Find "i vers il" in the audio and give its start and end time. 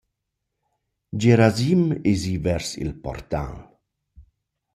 2.33-2.91